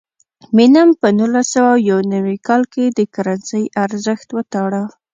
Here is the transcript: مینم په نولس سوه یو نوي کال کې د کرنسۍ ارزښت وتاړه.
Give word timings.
مینم 0.55 0.89
په 1.01 1.07
نولس 1.17 1.47
سوه 1.55 1.73
یو 1.89 1.99
نوي 2.13 2.37
کال 2.47 2.61
کې 2.73 2.85
د 2.97 2.99
کرنسۍ 3.13 3.63
ارزښت 3.83 4.27
وتاړه. 4.37 4.83